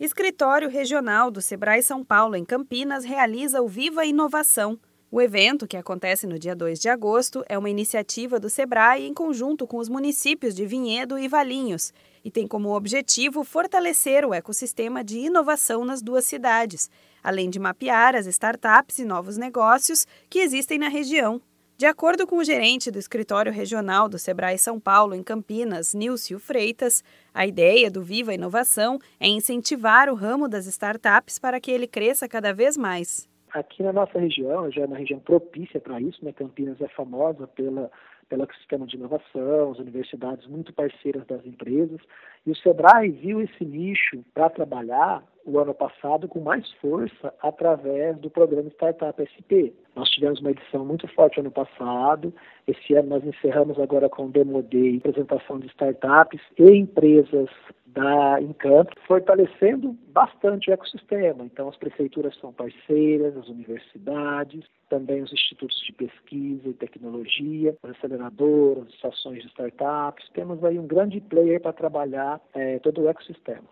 [0.00, 4.78] Escritório Regional do Sebrae São Paulo, em Campinas, realiza o Viva Inovação.
[5.10, 9.12] O evento, que acontece no dia 2 de agosto, é uma iniciativa do Sebrae em
[9.12, 11.92] conjunto com os municípios de Vinhedo e Valinhos
[12.24, 16.88] e tem como objetivo fortalecer o ecossistema de inovação nas duas cidades,
[17.20, 21.42] além de mapear as startups e novos negócios que existem na região.
[21.78, 26.40] De acordo com o gerente do escritório regional do Sebrae São Paulo, em Campinas, Nilcio
[26.40, 31.86] Freitas, a ideia do Viva Inovação é incentivar o ramo das startups para que ele
[31.86, 33.28] cresça cada vez mais.
[33.52, 36.32] Aqui na nossa região, já é uma região propícia para isso, né?
[36.32, 37.90] Campinas é famosa pela
[38.28, 42.00] pelo sistema de inovação, as universidades muito parceiras das empresas.
[42.46, 48.18] E o Sebrae viu esse nicho para trabalhar o ano passado com mais força através
[48.18, 49.72] do programa Startup SP.
[49.96, 52.32] Nós tivemos uma edição muito forte ano passado.
[52.66, 57.48] Esse ano nós encerramos agora com o Demo Day, apresentação de startups e empresas
[57.94, 61.44] da Encanto, fortalecendo bastante o ecossistema.
[61.44, 67.90] Então, as prefeituras são parceiras, as universidades, também os institutos de pesquisa e tecnologia, as
[67.96, 70.28] aceleradoras, as estações de startups.
[70.34, 73.64] Temos aí um grande player para trabalhar é, todo o ecossistema.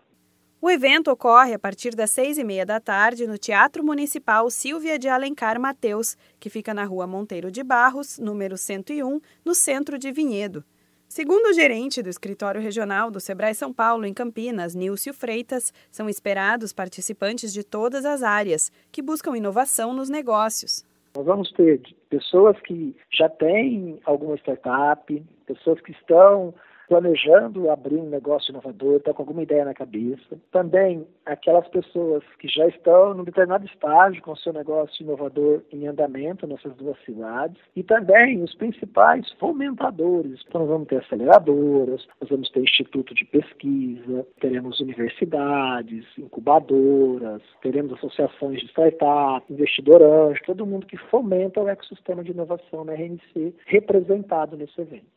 [0.59, 4.97] O evento ocorre a partir das seis e meia da tarde no Teatro Municipal Silvia
[4.97, 10.11] de Alencar Mateus, que fica na rua Monteiro de Barros, número 101, no centro de
[10.11, 10.65] Vinhedo.
[11.07, 16.09] Segundo o gerente do escritório regional do Sebrae São Paulo, em Campinas, Nilcio Freitas, são
[16.09, 20.85] esperados participantes de todas as áreas que buscam inovação nos negócios.
[21.15, 26.53] Nós vamos ter pessoas que já têm alguma startup, pessoas que estão
[26.87, 30.37] planejando abrir um negócio inovador, está com alguma ideia na cabeça.
[30.51, 35.87] Também aquelas pessoas que já estão num determinado estágio com o seu negócio inovador em
[35.87, 37.57] andamento nessas duas cidades.
[37.75, 40.41] E também os principais fomentadores.
[40.47, 47.93] Então, nós vamos ter aceleradoras, nós vamos ter instituto de pesquisa, teremos universidades, incubadoras, teremos
[47.93, 53.53] associações de startup, investidor anjo, todo mundo que fomenta o ecossistema de inovação na RNC
[53.65, 55.16] representado nesse evento.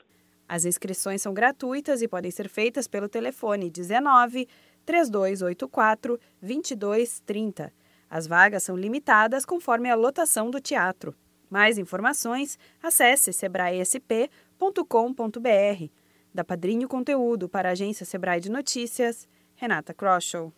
[0.51, 4.49] As inscrições são gratuitas e podem ser feitas pelo telefone 19
[4.85, 7.73] 3284 2230.
[8.11, 11.15] As vagas são limitadas conforme a lotação do teatro.
[11.49, 15.85] Mais informações, acesse sebraesp.com.br.
[16.35, 20.53] Da Padrinho Conteúdo para a agência Sebrae de Notícias, Renata Kroschel.